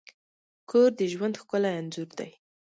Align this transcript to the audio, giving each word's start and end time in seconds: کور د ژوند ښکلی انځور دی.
کور 0.69 0.89
د 0.99 1.01
ژوند 1.11 1.35
ښکلی 1.41 1.71
انځور 1.79 2.09
دی. 2.19 2.31